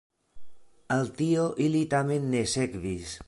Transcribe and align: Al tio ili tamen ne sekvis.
Al 0.95 1.11
tio 1.19 1.45
ili 1.67 1.83
tamen 1.93 2.27
ne 2.35 2.43
sekvis. 2.57 3.19